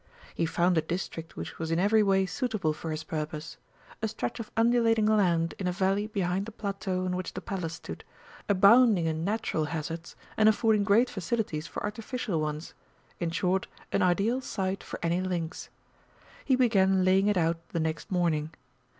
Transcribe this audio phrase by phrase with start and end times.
[0.33, 3.57] He found a district which was in every way suitable for his purpose
[4.01, 7.75] a stretch of undulating land in a valley behind the plateau on which the Palace
[7.75, 8.03] stood,
[8.49, 12.73] abounding in natural hazards, and affording great facilities for artificial ones
[13.19, 15.69] in short, an ideal site for any links.
[16.45, 18.55] He began laying it out the next morning.